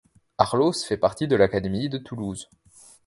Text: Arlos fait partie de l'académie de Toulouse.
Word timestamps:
Arlos 0.39 0.83
fait 0.83 0.97
partie 0.97 1.27
de 1.27 1.35
l'académie 1.35 1.87
de 1.87 1.99
Toulouse. 1.99 2.49